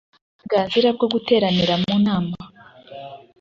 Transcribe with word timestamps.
Uburenganzira 0.03 0.87
bwo 0.95 1.07
guteranira 1.13 1.73
mu 1.83 1.95
nama 2.05 2.35